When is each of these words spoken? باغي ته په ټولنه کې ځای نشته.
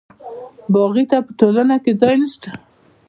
باغي 0.73 1.03
ته 1.11 1.17
په 1.25 1.31
ټولنه 1.39 1.75
کې 1.83 1.91
ځای 2.01 2.15
نشته. 2.21 2.49